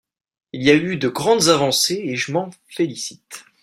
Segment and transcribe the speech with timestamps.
[0.51, 3.45] Il y a eu de grandes avancées, et je m’en félicite.